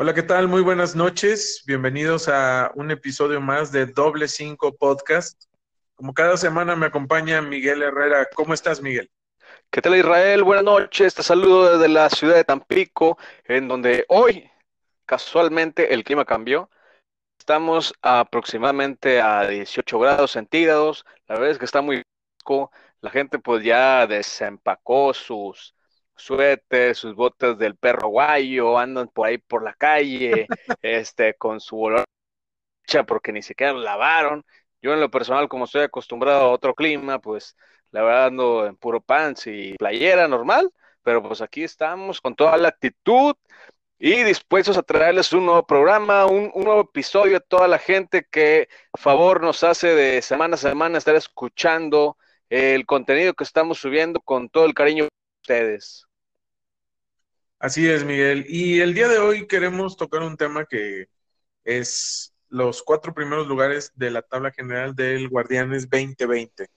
[0.00, 0.46] Hola, ¿qué tal?
[0.46, 1.64] Muy buenas noches.
[1.66, 5.46] Bienvenidos a un episodio más de Doble Cinco Podcast.
[5.96, 8.28] Como cada semana me acompaña Miguel Herrera.
[8.32, 9.10] ¿Cómo estás, Miguel?
[9.72, 10.44] ¿Qué tal, Israel?
[10.44, 11.16] Buenas noches.
[11.16, 14.48] Te saludo desde la ciudad de Tampico, en donde hoy,
[15.04, 16.70] casualmente, el clima cambió.
[17.36, 21.04] Estamos aproximadamente a 18 grados centígrados.
[21.26, 22.04] La verdad es que está muy.
[23.00, 25.74] La gente pues ya desempacó sus
[26.18, 30.46] suéteres, sus botas del perro guayo, andan por ahí por la calle,
[30.82, 32.04] este, con su olor
[33.06, 34.44] porque ni siquiera lo lavaron.
[34.82, 37.56] Yo en lo personal, como estoy acostumbrado a otro clima, pues
[37.90, 40.72] la verdad ando en puro pants y playera normal,
[41.02, 43.34] pero pues aquí estamos con toda la actitud
[43.98, 48.26] y dispuestos a traerles un nuevo programa, un, un, nuevo episodio a toda la gente
[48.30, 52.16] que favor nos hace de semana a semana estar escuchando
[52.48, 55.10] el contenido que estamos subiendo con todo el cariño de
[55.42, 56.07] ustedes.
[57.58, 58.44] Así es, Miguel.
[58.48, 61.08] Y el día de hoy queremos tocar un tema que
[61.64, 66.68] es los cuatro primeros lugares de la tabla general del Guardianes 2020.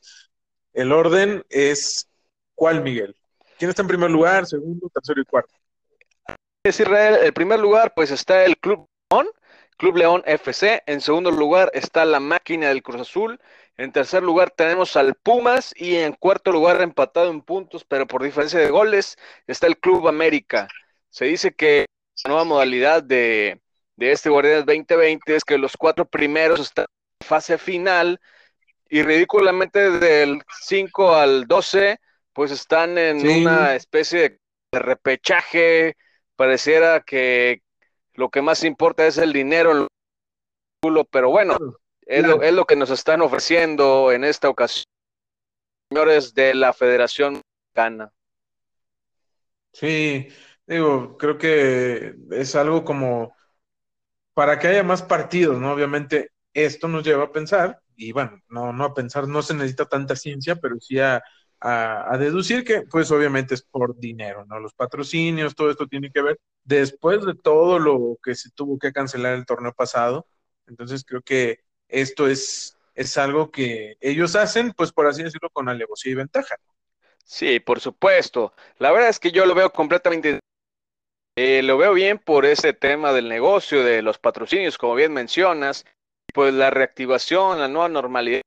[0.74, 2.10] El orden es
[2.56, 3.16] ¿cuál, Miguel?
[3.60, 5.54] ¿Quién está en primer lugar, segundo, tercero y cuarto?
[6.64, 9.28] Es Israel, el primer lugar pues está el Club León,
[9.78, 13.40] Club León FC, en segundo lugar está la máquina del Cruz Azul,
[13.78, 15.74] en tercer lugar tenemos al Pumas.
[15.76, 20.08] Y en cuarto lugar empatado en puntos, pero por diferencia de goles, está el Club
[20.08, 20.68] América.
[21.10, 21.86] Se dice que
[22.24, 23.60] la nueva modalidad de,
[23.96, 26.86] de este Guardianes 2020 es que los cuatro primeros están
[27.20, 28.20] en fase final.
[28.88, 31.98] Y ridículamente del 5 al 12
[32.34, 33.42] pues están en sí.
[33.42, 34.40] una especie
[34.72, 35.98] de repechaje,
[36.36, 37.62] pareciera que
[38.16, 39.88] lo que más importa es el dinero,
[41.10, 41.58] pero bueno,
[42.06, 44.86] es lo, es lo que nos están ofreciendo en esta ocasión,
[45.90, 47.42] señores de la Federación
[47.74, 48.12] Mexicana.
[49.74, 50.28] Sí,
[50.66, 53.34] digo, creo que es algo como
[54.34, 55.72] para que haya más partidos, ¿no?
[55.72, 59.86] Obviamente esto nos lleva a pensar, y bueno, no, no a pensar, no se necesita
[59.86, 61.22] tanta ciencia, pero sí a,
[61.62, 64.60] a, deducir que, pues obviamente es por dinero, ¿no?
[64.60, 68.92] Los patrocinios, todo esto tiene que ver después de todo lo que se tuvo que
[68.92, 70.28] cancelar el torneo pasado.
[70.68, 75.70] Entonces creo que esto es, es algo que ellos hacen, pues por así decirlo, con
[75.70, 76.56] alevosía y ventaja.
[77.24, 78.54] Sí, por supuesto.
[78.80, 80.40] La verdad es que yo lo veo completamente,
[81.38, 85.86] eh, lo veo bien por ese tema del negocio, de los patrocinios, como bien mencionas,
[86.34, 88.42] pues la reactivación, la nueva normalidad.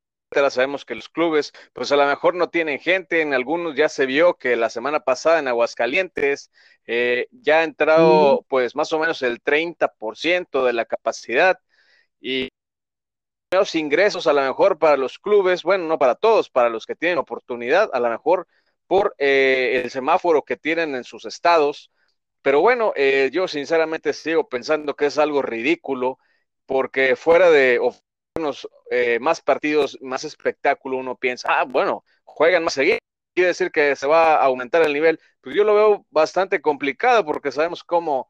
[0.51, 4.07] Sabemos que los clubes, pues a lo mejor no tienen gente, en algunos ya se
[4.07, 6.51] vio que la semana pasada en Aguascalientes
[6.87, 11.59] eh, ya ha entrado pues más o menos el 30% de la capacidad
[12.21, 12.49] y
[13.53, 16.97] menos ingresos a lo mejor para los clubes, bueno, no para todos, para los que
[16.97, 18.47] tienen oportunidad, a lo mejor
[18.87, 21.91] por eh, el semáforo que tienen en sus estados.
[22.43, 26.19] Pero bueno, eh, yo sinceramente sigo pensando que es algo ridículo,
[26.67, 27.79] porque fuera de
[28.37, 32.99] unos eh, más partidos, más espectáculo, uno piensa, ah, bueno, juegan más seguido,
[33.35, 35.21] quiere decir que se va a aumentar el nivel.
[35.41, 38.29] Pues yo lo veo bastante complicado porque sabemos cómo,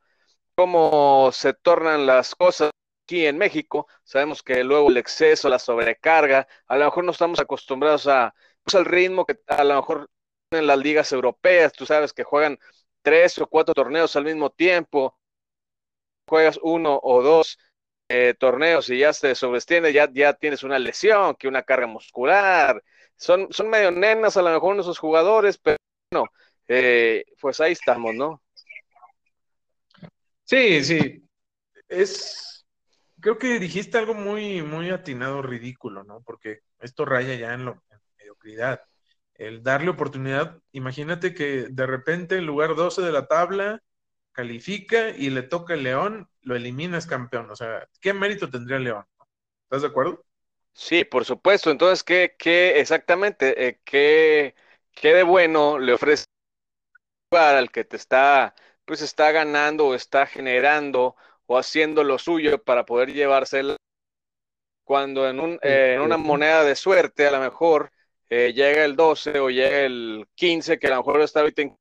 [0.56, 2.70] cómo se tornan las cosas
[3.04, 7.40] aquí en México, sabemos que luego el exceso, la sobrecarga, a lo mejor no estamos
[7.40, 10.10] acostumbrados a, pues, al ritmo que a lo mejor
[10.50, 12.58] en las ligas europeas, tú sabes que juegan
[13.02, 15.18] tres o cuatro torneos al mismo tiempo,
[16.26, 17.58] juegas uno o dos
[18.14, 22.82] eh, torneos y ya se sobreestiende, ya, ya tienes una lesión, que una carga muscular,
[23.16, 25.78] son, son medio nenas a lo mejor esos jugadores, pero
[26.10, 26.30] bueno,
[26.68, 28.40] eh, pues ahí estamos, ¿no?
[30.44, 31.28] Sí, sí,
[31.88, 32.54] es
[33.24, 36.22] creo que dijiste algo muy, muy atinado, ridículo, ¿no?
[36.22, 38.82] Porque esto raya ya en, lo, en mediocridad.
[39.34, 43.82] El darle oportunidad, imagínate que de repente en lugar 12 de la tabla
[44.32, 47.50] califica y le toca el León, lo eliminas campeón.
[47.50, 49.04] O sea, ¿qué mérito tendría el León?
[49.64, 50.24] ¿Estás de acuerdo?
[50.72, 51.70] Sí, por supuesto.
[51.70, 54.54] Entonces, ¿qué, qué exactamente, eh, qué,
[54.92, 56.24] qué de bueno le ofrece
[57.30, 58.54] al que te está,
[58.84, 63.76] pues está ganando o está generando o haciendo lo suyo para poder llevársela.
[64.84, 67.90] Cuando en, un, eh, en una moneda de suerte, a lo mejor
[68.28, 71.76] eh, llega el 12 o llega el 15, que a lo mejor está ahorita en,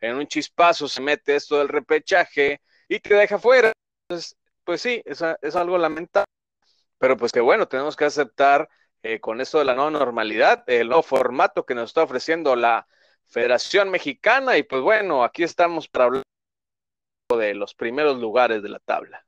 [0.00, 3.72] en un chispazo, se mete esto del repechaje y te deja fuera.
[4.08, 6.26] Entonces, pues sí, es, es algo lamentable.
[6.98, 8.68] Pero pues que bueno, tenemos que aceptar
[9.02, 12.86] eh, con esto de la nueva normalidad, el nuevo formato que nos está ofreciendo la
[13.26, 14.58] Federación Mexicana.
[14.58, 16.22] Y pues bueno, aquí estamos para hablar
[17.36, 19.24] de los primeros lugares de la tabla.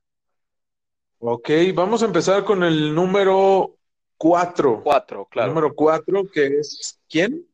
[1.18, 3.76] Ok, vamos a empezar con el número
[4.16, 4.80] cuatro.
[4.82, 5.48] Cuatro, claro.
[5.50, 7.46] El número cuatro, que es ¿quién?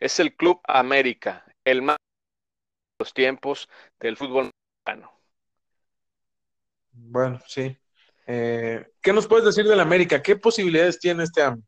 [0.00, 3.68] Es el Club América, el más de los tiempos
[4.00, 4.50] del fútbol
[4.86, 5.19] mexicano.
[6.92, 7.76] Bueno, sí.
[8.26, 10.22] Eh, ¿Qué nos puedes decir del América?
[10.22, 11.62] ¿Qué posibilidades tiene este año?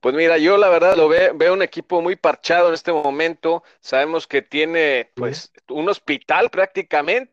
[0.00, 3.62] Pues mira, yo la verdad lo veo, veo un equipo muy parchado en este momento.
[3.80, 7.32] Sabemos que tiene pues un hospital prácticamente.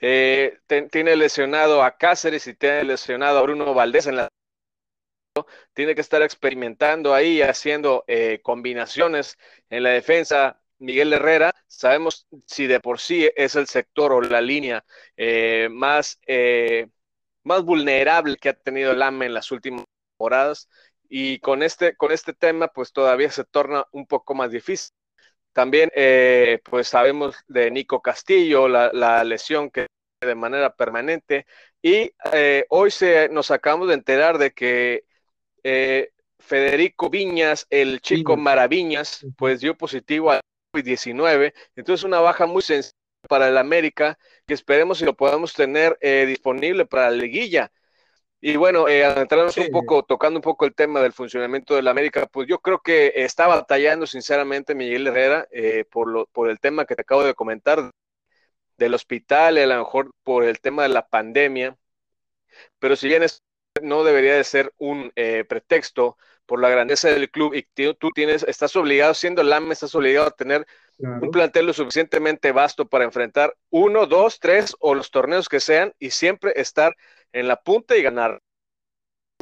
[0.00, 0.58] Eh,
[0.90, 4.28] tiene lesionado a Cáceres y tiene lesionado a Bruno Valdés en la
[5.74, 9.38] tiene que estar experimentando ahí, haciendo eh, combinaciones
[9.68, 10.59] en la defensa.
[10.80, 14.84] Miguel Herrera, sabemos si de por sí es el sector o la línea
[15.16, 16.18] eh, más,
[17.44, 20.68] más vulnerable que ha tenido el AME en las últimas temporadas
[21.08, 24.94] y con este, con este tema pues todavía se torna un poco más difícil.
[25.52, 29.86] También eh, pues sabemos de Nico Castillo, la, lesión que
[30.20, 31.46] de manera permanente
[31.82, 35.04] y eh, hoy se, nos acabamos de enterar de que
[35.64, 40.40] eh, Federico Viñas, el chico Maraviñas, pues dio positivo a
[40.72, 42.94] COVID-19, entonces una baja muy sencilla
[43.28, 47.70] para el América que esperemos si lo podamos tener disponible para la liguilla.
[48.42, 52.26] Y bueno, eh, un poco, tocando un poco el tema del funcionamiento de la América,
[52.26, 56.86] pues yo creo que está batallando sinceramente Miguel Herrera eh, por, lo, por el tema
[56.86, 57.90] que te acabo de comentar
[58.78, 61.76] del hospital a lo mejor por el tema de la pandemia,
[62.78, 63.42] pero si bien es,
[63.82, 66.16] no debería de ser un eh, pretexto
[66.50, 67.62] por la grandeza del club y
[67.94, 70.66] tú tienes, estás obligado, siendo el AME, estás obligado a tener
[70.98, 75.94] un plantel lo suficientemente vasto para enfrentar uno, dos, tres o los torneos que sean
[76.00, 76.96] y siempre estar
[77.32, 78.42] en la punta y ganar.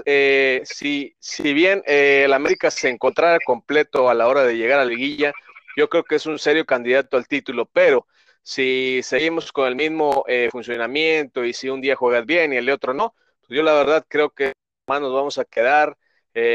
[0.04, 4.78] Eh, si, si bien eh, el América se encontrara completo a la hora de llegar
[4.78, 5.32] a la liguilla,
[5.78, 8.06] yo creo que es un serio candidato al título, pero
[8.42, 12.68] si seguimos con el mismo eh, funcionamiento y si un día juegas bien y el
[12.68, 14.52] otro no, pues yo la verdad creo que
[14.86, 15.96] más nos vamos a quedar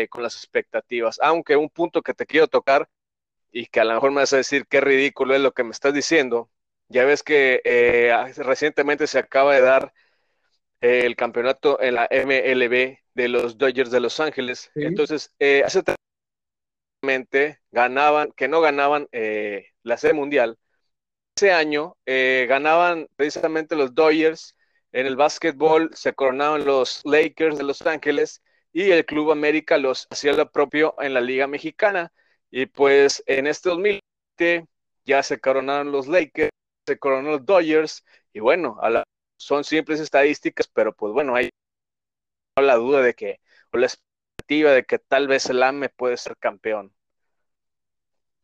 [0.09, 1.19] con las expectativas.
[1.21, 2.89] Aunque un punto que te quiero tocar
[3.51, 5.71] y que a lo mejor me vas a decir qué ridículo es lo que me
[5.71, 6.50] estás diciendo,
[6.88, 7.62] ya ves que
[8.38, 9.94] recientemente se acaba de dar
[10.81, 14.71] el campeonato en la MLB de los Dodgers de Los Ángeles.
[14.75, 15.81] Entonces, eh, hace
[17.71, 20.57] ganaban, que no ganaban eh, la serie mundial.
[21.35, 24.56] Ese año eh, ganaban precisamente los Dodgers.
[24.91, 28.41] En el básquetbol se coronaban los Lakers de Los Ángeles
[28.74, 32.12] y el Club América los hacía lo propio en la Liga Mexicana.
[32.52, 34.68] Y pues en este 2020
[35.06, 36.50] ya se coronaron los Lakers,
[36.86, 38.04] se coronaron los Dodgers
[38.34, 39.04] y bueno, a
[39.38, 41.50] son simples estadísticas, pero pues bueno, hay
[42.56, 43.40] la duda de que,
[43.72, 46.94] o la expectativa de que tal vez el AME puede ser campeón.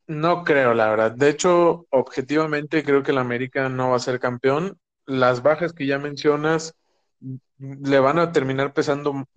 [0.08, 1.12] No creo, la verdad.
[1.12, 4.80] De hecho, objetivamente creo que el América no va a ser campeón.
[5.06, 6.74] Las bajas que ya mencionas
[7.60, 9.28] le van a terminar pesando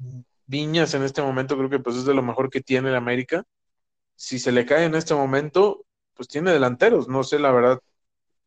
[0.52, 3.44] Viñas en este momento, creo que pues es de lo mejor que tiene el América.
[4.16, 7.08] Si se le cae en este momento, pues tiene delanteros.
[7.08, 7.80] No sé la verdad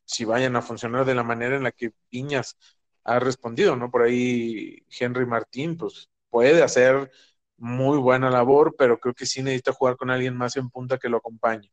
[0.05, 2.57] si vayan a funcionar de la manera en la que Viñas
[3.03, 3.91] ha respondido, ¿no?
[3.91, 7.11] Por ahí Henry Martín, pues puede hacer
[7.57, 11.09] muy buena labor, pero creo que sí necesita jugar con alguien más en punta que
[11.09, 11.71] lo acompañe.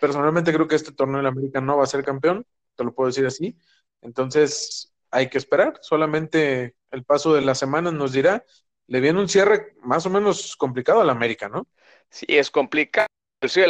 [0.00, 2.46] Personalmente creo que este torneo de la América no va a ser campeón,
[2.76, 3.56] te lo puedo decir así.
[4.02, 8.44] Entonces hay que esperar, solamente el paso de las semanas nos dirá.
[8.90, 11.68] Le viene un cierre más o menos complicado a la América, ¿no?
[12.10, 13.06] Sí, es complicado.
[13.40, 13.66] Inclusive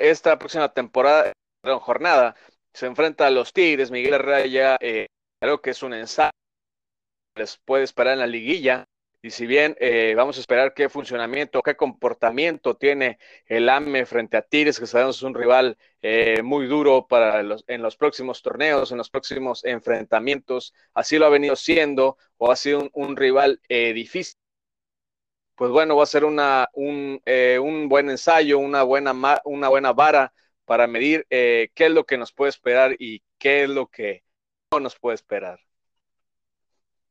[0.00, 2.34] esta próxima temporada, perdón, jornada,
[2.72, 5.06] se enfrenta a los Tigres, Miguel Herrera eh,
[5.38, 6.30] creo que es un ensayo
[7.34, 8.86] les puede esperar en la liguilla.
[9.22, 14.36] Y si bien eh, vamos a esperar qué funcionamiento, qué comportamiento tiene el AME frente
[14.36, 18.42] a Tigres, que sabemos es un rival eh, muy duro para los, en los próximos
[18.42, 23.60] torneos, en los próximos enfrentamientos, así lo ha venido siendo, o ha sido un, rival
[23.68, 24.38] eh, difícil.
[25.56, 27.20] Pues bueno, va a ser una, un,
[27.60, 30.32] un, buen ensayo, una buena, una buena vara
[30.64, 34.24] para medir qué es lo que nos puede esperar y qué es lo que
[34.72, 35.60] no nos puede esperar.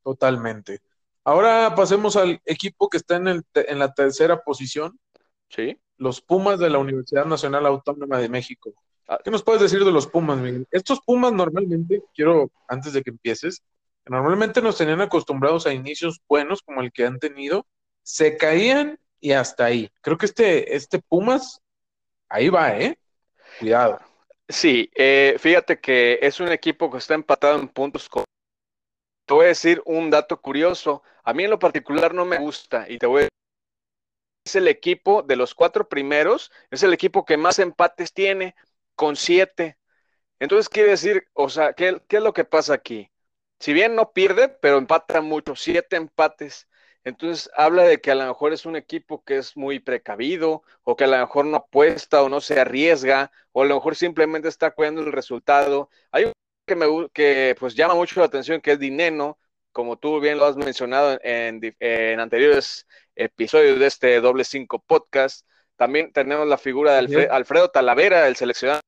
[0.02, 0.80] Totalmente.
[1.24, 4.98] Ahora pasemos al equipo que está en, el, en la tercera posición.
[5.48, 5.78] Sí.
[5.96, 8.74] Los Pumas de la Universidad Nacional Autónoma de México.
[9.08, 9.18] Ah.
[9.24, 10.66] ¿Qué nos puedes decir de los Pumas, Miguel?
[10.70, 13.62] Estos Pumas normalmente, quiero, antes de que empieces,
[14.04, 17.66] normalmente nos tenían acostumbrados a inicios buenos como el que han tenido,
[18.04, 19.90] se caían y hasta ahí.
[20.00, 21.60] Creo que este, este Pumas,
[22.28, 22.96] ahí va, ¿eh?
[23.58, 23.98] Cuidado.
[24.48, 28.24] Sí, eh, fíjate que es un equipo que está empatado en puntos con
[29.26, 31.02] te voy a decir un dato curioso.
[31.24, 33.28] A mí en lo particular no me gusta y te voy a
[34.44, 38.54] es el equipo de los cuatro primeros, es el equipo que más empates tiene,
[38.94, 39.78] con siete.
[40.38, 43.10] Entonces quiere decir, o sea, ¿qué, qué es lo que pasa aquí?
[43.58, 46.68] Si bien no pierde, pero empata mucho, siete empates.
[47.04, 50.96] Entonces habla de que a lo mejor es un equipo que es muy precavido, o
[50.96, 54.48] que a lo mejor no apuesta o no se arriesga, o a lo mejor simplemente
[54.48, 55.90] está cuidando el resultado.
[56.10, 56.32] Hay un
[56.66, 59.38] que me que pues llama mucho la atención, que es Dineno,
[59.70, 65.46] como tú bien lo has mencionado en, en anteriores episodios de este doble cinco podcast,
[65.76, 68.80] también tenemos la figura de Alfredo Talavera, el seleccionado,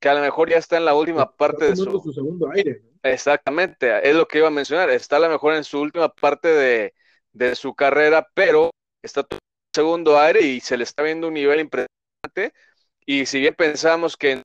[0.00, 2.12] que a lo mejor ya está en la última parte de su...
[2.12, 2.82] segundo aire.
[3.02, 6.48] Exactamente, es lo que iba a mencionar, está a lo mejor en su última parte
[6.48, 6.94] de,
[7.32, 8.70] de su carrera, pero
[9.02, 9.38] está en
[9.72, 12.52] segundo aire y se le está viendo un nivel impresionante.
[13.06, 14.42] Y si bien pensamos que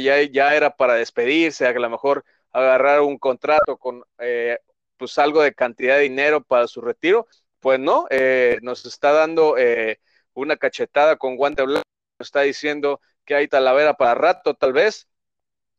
[0.00, 4.58] ya, ya era para despedirse, a lo mejor agarrar un contrato con eh,
[4.96, 7.26] pues algo de cantidad de dinero para su retiro,
[7.60, 10.00] pues no, eh, nos está dando eh,
[10.34, 11.82] una cachetada con guante blanco,
[12.18, 15.08] está diciendo que hay Talavera para rato, tal vez.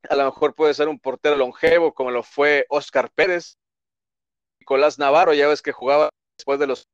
[0.10, 3.58] A lo mejor puede ser un portero longevo, como lo fue Oscar Pérez.
[4.60, 6.88] Nicolás Navarro, ya ves que jugaba después de los.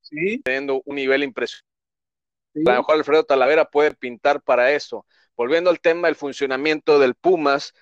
[0.00, 0.40] Sí.
[0.42, 1.66] Teniendo un nivel impresionante.
[2.66, 5.06] A lo mejor Alfredo Talavera puede pintar para eso.
[5.36, 7.72] Volviendo al tema del funcionamiento del Pumas,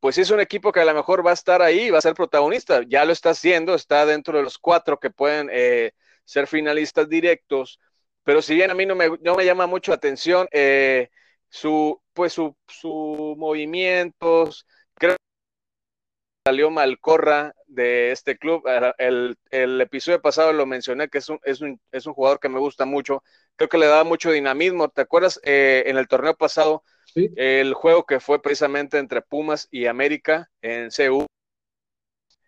[0.00, 2.14] pues es un equipo que a lo mejor va a estar ahí, va a ser
[2.14, 2.82] protagonista.
[2.86, 5.92] Ya lo está haciendo, está dentro de los cuatro que pueden eh,
[6.24, 7.80] ser finalistas directos
[8.28, 11.08] pero si bien a mí no me, no me llama mucho la atención eh,
[11.48, 18.64] su, pues su, su movimientos, creo que salió Malcorra de este club.
[18.98, 22.48] El, el, episodio pasado lo mencioné que es un, es, un, es un jugador que
[22.48, 23.22] me gusta mucho.
[23.56, 24.88] Creo que le da mucho dinamismo.
[24.88, 26.82] ¿Te acuerdas eh, en el torneo pasado?
[27.14, 31.26] El juego que fue precisamente entre Pumas y América en CU.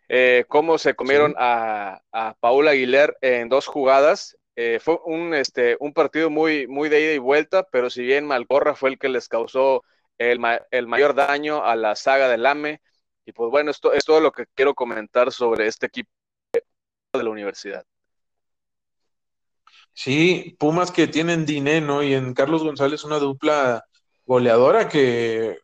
[0.08, 5.78] Eh, cómo se comieron a, a Paul Aguilar en dos jugadas eh, fue un, este,
[5.80, 9.08] un partido muy, muy de ida y vuelta, pero si bien Malcorra fue el que
[9.08, 9.84] les causó
[10.18, 10.38] el,
[10.70, 12.82] el mayor daño a la saga del AME,
[13.24, 16.10] y pues bueno, esto es todo lo que quiero comentar sobre este equipo
[16.52, 17.86] de la universidad.
[19.94, 23.82] Sí, Pumas que tienen dinero y en Carlos González una dupla
[24.26, 25.56] goleadora que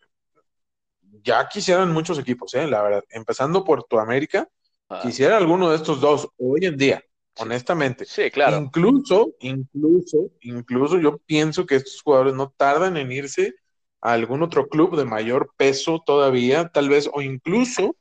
[1.23, 2.67] ya quisieran muchos equipos, ¿eh?
[2.67, 3.05] la verdad.
[3.11, 4.49] Empezando por tu América,
[4.89, 5.01] ah.
[5.03, 7.06] quisiera alguno de estos dos hoy en día
[7.39, 8.05] honestamente.
[8.05, 8.59] Sí, claro.
[8.59, 13.55] Incluso, incluso, incluso yo pienso que estos jugadores no tardan en irse
[14.01, 17.97] a algún otro club de mayor peso todavía, tal vez, o incluso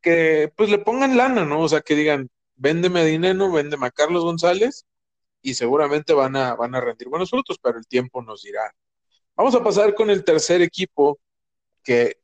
[0.00, 1.60] que pues le pongan lana, ¿no?
[1.60, 4.86] O sea, que digan, véndeme dinero, véndeme a Carlos González
[5.42, 8.74] y seguramente van a, van a rendir buenos frutos, pero el tiempo nos dirá.
[9.36, 11.18] Vamos a pasar con el tercer equipo
[11.82, 12.18] que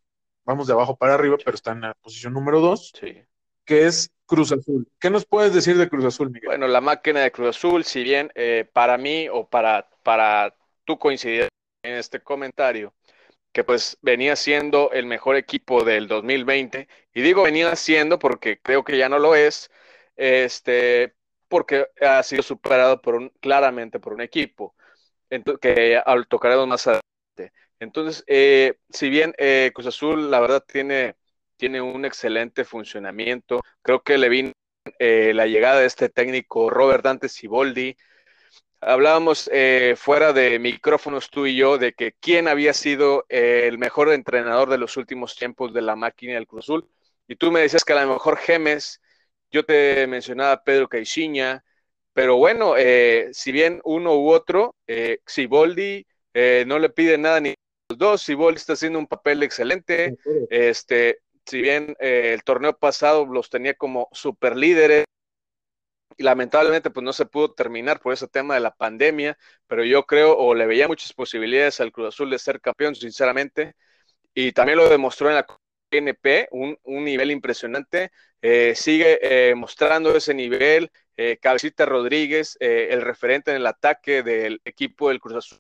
[0.45, 3.23] vamos de abajo para arriba, pero está en la posición número dos, sí.
[3.65, 4.87] que es Cruz Azul.
[5.01, 6.47] ¿Qué nos puedes decir de Cruz Azul, Miguel?
[6.47, 11.01] Bueno, la máquina de Cruz Azul, si bien eh, para mí o para, para tú
[11.01, 11.49] coincidir
[11.83, 12.95] en este comentario,
[13.51, 18.85] que pues venía siendo el mejor equipo del 2020, y digo venía siendo porque creo
[18.85, 19.69] que ya no lo es,
[20.15, 21.17] este,
[21.49, 24.77] porque ha sido superado por un, claramente por un equipo,
[25.61, 27.53] que al tocaremos más adelante.
[27.81, 31.17] Entonces, eh, si bien eh, Cruz Azul, la verdad, tiene
[31.61, 33.61] tiene un excelente funcionamiento.
[33.83, 34.53] Creo que le vino
[34.99, 37.95] eh, la llegada de este técnico Robert Dante Siboldi.
[38.81, 43.77] Hablábamos eh, fuera de micrófonos tú y yo de que quién había sido eh, el
[43.77, 46.89] mejor entrenador de los últimos tiempos de la máquina del Cruz Azul.
[47.29, 49.03] Y tú me decías que a lo mejor Gemes,
[49.51, 51.63] yo te mencionaba Pedro Caixinha,
[52.15, 52.75] pero bueno,
[53.33, 54.75] si bien uno u otro,
[55.27, 56.07] Siboldi
[56.67, 57.55] no le pide nada ni
[57.89, 60.17] los dos, Siboldi está haciendo un papel excelente,
[60.49, 65.05] este, si bien eh, el torneo pasado los tenía como super líderes,
[66.17, 70.05] y lamentablemente pues no se pudo terminar por ese tema de la pandemia, pero yo
[70.07, 73.75] creo o le veía muchas posibilidades al Cruz Azul de ser campeón, sinceramente,
[74.35, 75.47] y también lo demostró en la
[75.91, 79.19] NP, un, nivel impresionante, eh, sigue
[79.51, 80.91] eh, mostrando ese nivel,
[81.43, 85.59] Cabecita Rodríguez, el referente en el ataque del equipo del Cruz Azul.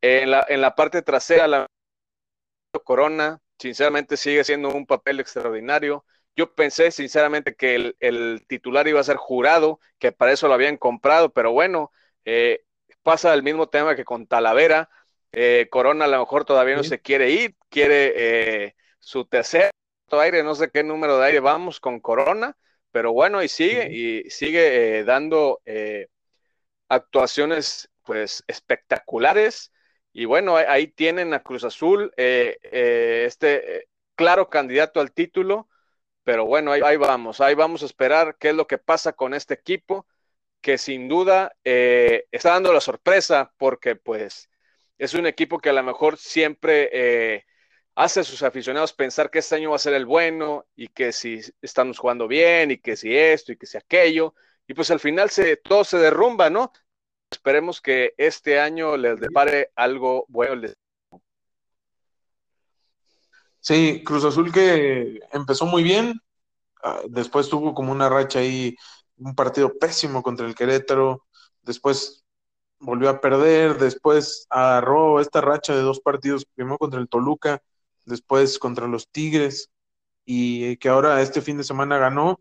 [0.00, 1.66] En la, en la parte trasera, la
[2.84, 6.04] Corona, sinceramente sigue siendo un papel extraordinario.
[6.34, 10.76] Yo pensé sinceramente que el, titular iba a ser jurado, que para eso lo habían
[10.76, 11.92] comprado, pero bueno,
[12.24, 12.64] eh,
[13.02, 14.90] pasa el mismo tema que con Talavera.
[15.32, 19.70] Eh, Corona a lo mejor todavía no se quiere ir, quiere eh, su tercer
[20.10, 22.54] aire, no sé qué número de aire vamos con Corona,
[22.90, 25.62] pero bueno, y sigue, y sigue dando
[26.88, 29.72] actuaciones pues espectaculares
[30.12, 35.68] y bueno, ahí tienen a Cruz Azul, eh, eh, este eh, claro candidato al título,
[36.24, 39.54] pero bueno, ahí, vamos, ahí vamos a esperar qué es lo que pasa con este
[39.54, 40.06] equipo,
[40.60, 44.48] que sin duda está dando la sorpresa porque pues
[44.98, 47.44] es un equipo que a lo mejor siempre
[47.96, 51.12] hace a sus aficionados pensar que este año va a ser el bueno y que
[51.12, 54.34] si estamos jugando bien y que si esto y que si aquello,
[54.66, 56.72] y pues al final se, todo se derrumba, ¿no?
[57.32, 60.68] Esperemos que este año les depare algo bueno.
[63.58, 66.20] Sí, Cruz Azul que empezó muy bien,
[66.84, 68.76] ah, después tuvo como una racha ahí,
[69.16, 71.24] un partido pésimo contra el Querétaro,
[71.62, 72.22] después
[72.78, 77.62] volvió a perder, después agarró esta racha de dos partidos, primero contra el Toluca,
[78.04, 79.70] después contra los Tigres,
[80.26, 82.40] y que ahora este fin de semana ganó.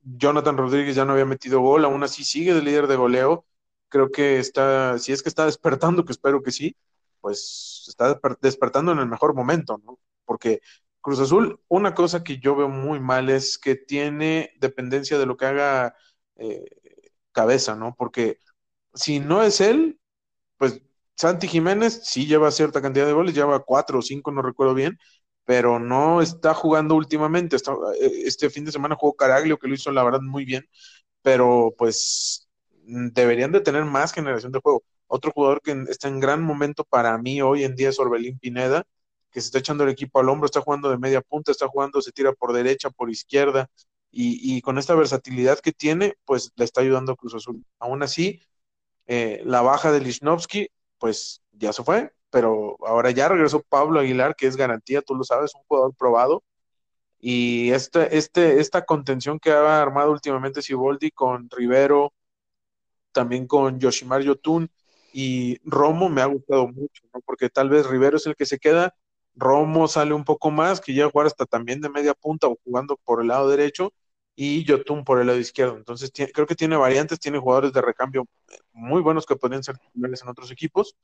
[0.00, 3.46] Jonathan Rodríguez ya no había metido gol, aún así sigue de líder de goleo.
[3.92, 6.76] Creo que está, si es que está despertando, que espero que sí,
[7.20, 9.98] pues está despertando en el mejor momento, ¿no?
[10.24, 10.60] Porque
[11.02, 15.36] Cruz Azul, una cosa que yo veo muy mal es que tiene dependencia de lo
[15.36, 15.94] que haga
[16.36, 16.64] eh,
[17.32, 17.94] cabeza, ¿no?
[17.96, 18.38] Porque
[18.94, 20.00] si no es él,
[20.58, 20.80] pues
[21.16, 24.98] Santi Jiménez sí lleva cierta cantidad de goles, lleva cuatro o cinco, no recuerdo bien,
[25.44, 27.56] pero no está jugando últimamente.
[27.56, 30.66] Eh, este fin de semana jugó Caraglio, que lo hizo la verdad muy bien,
[31.22, 32.41] pero pues
[32.84, 34.82] deberían de tener más generación de juego.
[35.06, 38.84] Otro jugador que está en gran momento para mí hoy en día es Orbelín Pineda,
[39.30, 42.00] que se está echando el equipo al hombro, está jugando de media punta, está jugando,
[42.02, 43.68] se tira por derecha, por izquierda,
[44.14, 47.64] y, con esta versatilidad que tiene, pues le está ayudando a Cruz Azul.
[47.78, 48.42] Aún así,
[49.06, 54.36] eh, la baja de Lichnowsky, pues ya se fue, pero ahora ya regresó Pablo Aguilar,
[54.36, 56.42] que es garantía, tú lo sabes, un jugador probado.
[57.20, 62.12] Y este, este, esta contención que ha armado últimamente Siboldi con Rivero,
[63.12, 64.70] también con Yoshimar Yotun
[65.12, 68.94] y Romo me ha gustado mucho, porque tal vez Rivero es el que se queda,
[69.34, 72.58] Romo sale un poco más, que llega a jugar hasta también de media punta o
[72.64, 73.92] jugando por el lado derecho,
[74.34, 75.76] y Yotun por el lado izquierdo.
[75.76, 78.26] Entonces creo que tiene variantes, tiene jugadores de recambio
[78.72, 80.96] muy buenos que podrían ser titulares en otros equipos,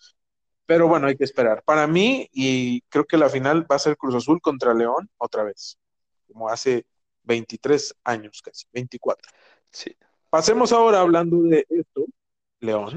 [0.67, 1.63] pero bueno, hay que esperar.
[1.65, 5.43] Para mí, y creo que la final va a ser Cruz Azul contra León otra
[5.45, 5.79] vez,
[6.27, 6.87] como hace
[7.25, 9.31] 23 años casi, 24.
[9.71, 9.97] Sí.
[10.31, 12.05] Pasemos ahora hablando de esto,
[12.61, 12.97] León,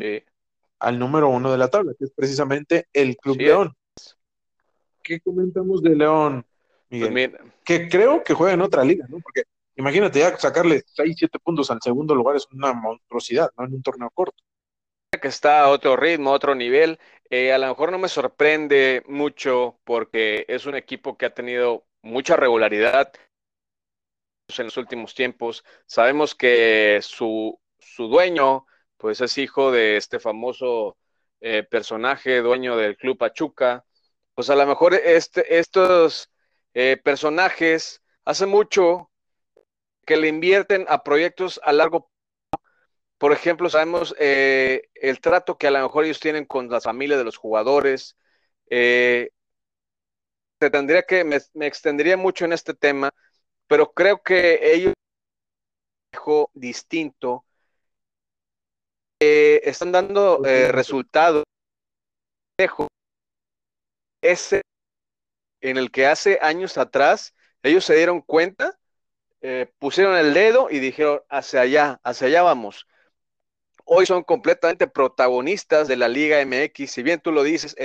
[0.80, 3.74] al número uno de la tabla, que es precisamente el Club León.
[5.02, 6.46] ¿Qué comentamos de León,
[6.90, 7.32] Miguel?
[7.32, 9.20] Pues que creo que juega en otra liga, ¿no?
[9.20, 9.44] Porque
[9.76, 13.66] imagínate ya sacarle 6, 7 puntos al segundo lugar es una monstruosidad, ¿no?
[13.66, 14.44] En un torneo corto.
[15.22, 17.00] Que está a otro ritmo, a otro nivel.
[17.30, 21.86] Eh, a lo mejor no me sorprende mucho porque es un equipo que ha tenido
[22.02, 23.14] mucha regularidad
[24.60, 25.64] en los últimos tiempos.
[25.86, 28.66] Sabemos que su, su dueño,
[28.98, 30.98] pues es hijo de este famoso
[31.42, 33.84] eh, personaje, dueño del Club Pachuca.
[34.36, 36.32] Pues a lo mejor este, estos
[36.74, 39.12] eh, personajes hace mucho
[40.06, 42.12] que le invierten a proyectos a largo plazo.
[43.18, 47.18] Por ejemplo, sabemos eh, el trato que a lo mejor ellos tienen con la familia
[47.18, 48.18] de los jugadores.
[48.68, 49.32] te
[50.60, 53.12] tendría que, me extendería mucho en este tema,
[53.72, 54.94] pero creo que ellos
[56.54, 57.46] distinto
[59.22, 61.46] eh, están dando eh, resultados
[64.22, 64.62] ese
[65.62, 68.78] en el que hace años atrás ellos se dieron cuenta,
[69.40, 72.90] eh, pusieron el dedo y dijeron hacia allá, hacia allá vamos.
[73.86, 76.92] Hoy son completamente protagonistas de la Liga MX.
[76.92, 77.78] Si bien tú lo dices,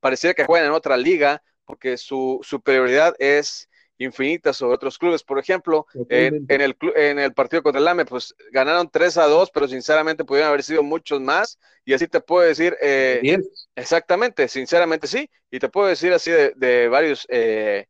[0.00, 3.69] pareciera que juegan en otra liga porque su superioridad es
[4.00, 5.22] infinitas sobre otros clubes.
[5.22, 9.50] Por ejemplo, en, el, en el partido contra el AME, pues ganaron 3 a 2,
[9.52, 11.58] pero sinceramente pudieron haber sido muchos más.
[11.84, 13.38] Y así te puedo decir, eh,
[13.76, 15.30] exactamente, sinceramente sí.
[15.50, 17.86] Y te puedo decir así de, varios eh,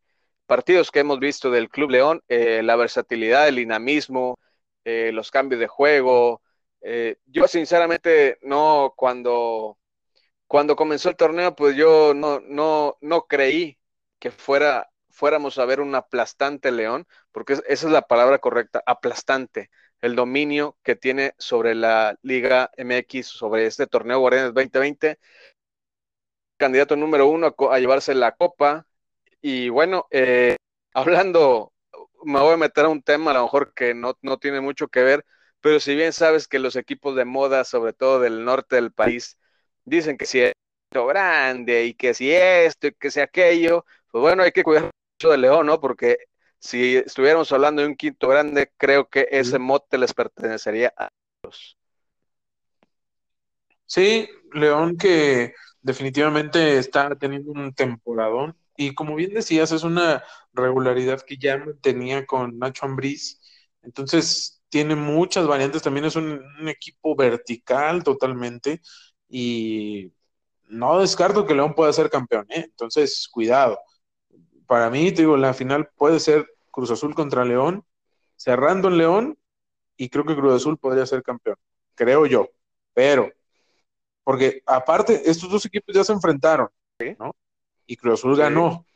[0.46, 4.38] partidos que hemos visto del Club León, eh, la versatilidad, el dinamismo,
[4.84, 6.42] los cambios de juego.
[7.26, 9.78] yo sinceramente no, cuando,
[10.48, 13.78] cuando comenzó el torneo, pues yo no, no, no creí
[14.18, 19.70] que fuera fuéramos a ver un aplastante León, porque esa es la palabra correcta, aplastante,
[20.00, 25.18] el dominio que tiene sobre la Liga MX, sobre este torneo Guardianes 2020,
[26.56, 28.86] candidato número uno a, llevarse la copa.
[29.42, 30.56] Y bueno, eh,
[30.94, 31.72] hablando,
[32.24, 34.88] me voy a meter a un tema a lo mejor que no, no tiene mucho
[34.88, 35.24] que ver,
[35.60, 39.38] pero si bien sabes que los equipos de moda, sobre todo del norte del país,
[39.84, 40.52] dicen que si es
[40.92, 44.90] grande y que si esto y que si aquello, pues bueno, hay que cuidar
[45.28, 45.80] de León, ¿no?
[45.80, 46.18] Porque
[46.58, 51.08] si estuviéramos hablando de un quinto grande, creo que ese mote les pertenecería a
[51.42, 51.76] ellos.
[53.86, 61.20] Sí, León que definitivamente está teniendo un temporadón y como bien decías, es una regularidad
[61.22, 63.40] que ya tenía con Nacho Ambriz,
[63.82, 68.80] entonces tiene muchas variantes, también es un, un equipo vertical totalmente
[69.28, 70.12] y
[70.68, 72.62] no descarto que León pueda ser campeón, ¿eh?
[72.64, 73.78] entonces cuidado
[74.70, 77.84] para mí, te digo, la final puede ser Cruz Azul contra León,
[78.36, 79.38] cerrando en León,
[79.96, 81.56] y creo que Cruz Azul podría ser campeón,
[81.96, 82.48] creo yo.
[82.94, 83.32] Pero,
[84.22, 86.68] porque aparte, estos dos equipos ya se enfrentaron,
[87.18, 87.34] ¿no?
[87.84, 88.86] Y Cruz Azul ganó.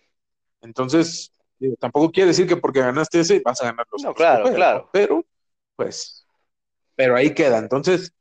[0.61, 1.33] Entonces,
[1.81, 4.89] tampoco quiere decir que porque ganaste ese vas a ganar los No, claro, claro.
[4.93, 5.25] Pero,
[5.75, 6.25] pues,
[6.95, 7.59] pero ahí queda.
[7.59, 8.15] Entonces,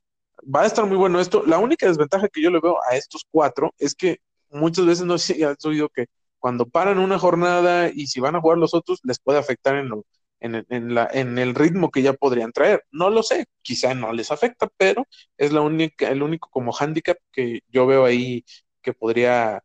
[0.44, 1.44] va a estar muy bueno esto.
[1.46, 5.20] La única desventaja que yo le veo a estos cuatro es que muchas veces no
[5.20, 6.08] sé si has oído que
[6.44, 9.88] cuando paran una jornada y si van a jugar los otros, les puede afectar en,
[9.88, 10.06] lo,
[10.42, 12.84] en, la, en el ritmo que ya podrían traer.
[12.92, 17.18] No lo sé, quizá no les afecta, pero es la única, el único como handicap
[17.32, 18.44] que yo veo ahí
[18.82, 19.64] que podría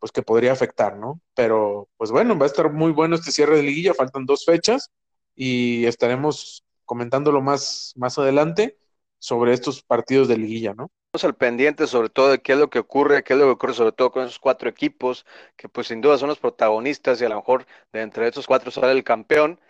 [0.00, 1.20] pues que podría afectar, ¿no?
[1.34, 4.90] Pero pues bueno, va a estar muy bueno este cierre de liguilla, faltan dos fechas
[5.36, 8.76] y estaremos comentándolo más, más adelante
[9.18, 10.90] sobre estos partidos de liguilla, ¿no?
[11.14, 13.74] Al pendiente sobre todo de qué es lo que ocurre, qué es lo que ocurre
[13.74, 17.28] sobre todo con esos cuatro equipos, que pues sin duda son los protagonistas y a
[17.28, 19.60] lo mejor de entre estos cuatro sale el campeón.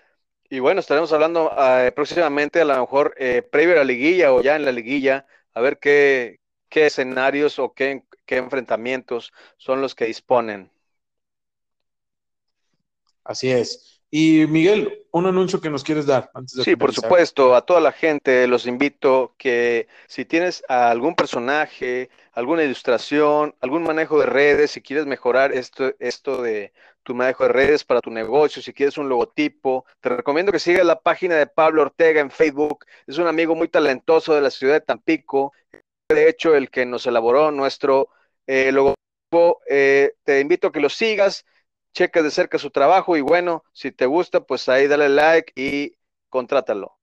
[0.51, 4.43] Y bueno, estaremos hablando eh, próximamente a lo mejor eh, previo a la liguilla o
[4.43, 9.95] ya en la liguilla, a ver qué, qué escenarios o qué, qué enfrentamientos son los
[9.97, 10.71] que disponen.
[13.25, 14.02] Así es.
[14.15, 17.81] Y Miguel, un anuncio que nos quieres dar antes de Sí, por supuesto, a toda
[17.81, 24.73] la gente los invito que si tienes algún personaje, alguna ilustración, algún manejo de redes,
[24.73, 28.99] si quieres mejorar esto, esto de tu manejo de redes para tu negocio, si quieres
[28.99, 32.85] un logotipo, te recomiendo que sigas la página de Pablo Ortega en Facebook.
[33.07, 35.55] Es un amigo muy talentoso de la ciudad de Tampico.
[36.11, 38.11] De hecho, el que nos elaboró nuestro
[38.47, 41.47] eh, logotipo, eh, te invito a que lo sigas
[41.93, 45.97] cheques de cerca su trabajo y bueno, si te gusta, pues ahí dale like y
[46.29, 46.97] contrátalo.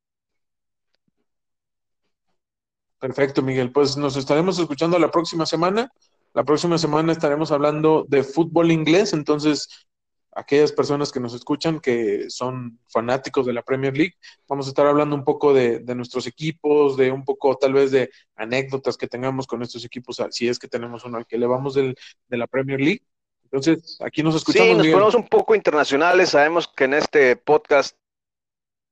[2.99, 3.71] Perfecto, Miguel.
[3.71, 5.91] Pues nos estaremos escuchando la próxima semana.
[6.33, 9.87] La próxima semana estaremos hablando de fútbol inglés, entonces
[10.31, 14.13] aquellas personas que nos escuchan que son fanáticos de la Premier League,
[14.47, 18.11] vamos a estar hablando un poco de, nuestros equipos, de un poco tal vez de
[18.35, 21.73] anécdotas que tengamos con estos equipos, si es que tenemos uno al que le vamos
[21.73, 21.95] de
[22.29, 23.03] la Premier League.
[23.51, 24.69] Entonces, aquí nos escuchamos.
[24.69, 26.29] Sí, nos ponemos un poco internacionales.
[26.29, 27.95] Sabemos que en este podcast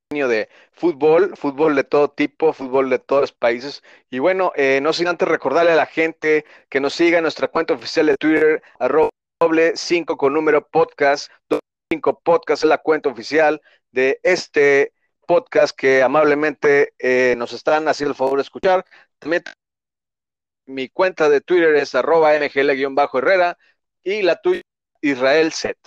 [0.09, 3.83] de fútbol, fútbol de todo tipo, fútbol de todos los países.
[4.09, 7.49] Y bueno, eh, no sin antes recordarle a la gente que nos siga en nuestra
[7.49, 11.29] cuenta oficial de Twitter, arroba doble 5 con número podcast,
[11.91, 14.93] 5 podcast es la cuenta oficial de este
[15.27, 18.85] podcast que amablemente eh, nos están haciendo el favor de escuchar.
[19.19, 19.43] También
[20.65, 23.57] mi cuenta de Twitter es arroba mgl-herrera
[24.07, 24.61] y la tuya,
[25.01, 25.77] Israel Set.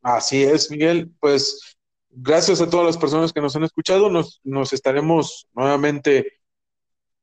[0.00, 1.10] Así es, Miguel.
[1.20, 1.76] Pues
[2.10, 4.08] gracias a todas las personas que nos han escuchado.
[4.10, 6.40] Nos, nos estaremos nuevamente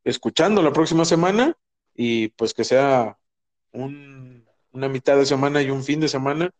[0.04, 1.56] escuchando la próxima semana
[1.93, 3.17] y pues que sea
[3.72, 6.52] un, una mitad de semana y un fin de semana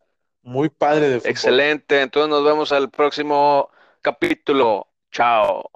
[0.42, 1.30] muy padre de fútbol.
[1.30, 2.00] Excelente.
[2.00, 4.88] Entonces nos vemos al próximo capítulo.
[5.10, 5.70] Chao.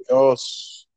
[0.00, 0.89] Adiós.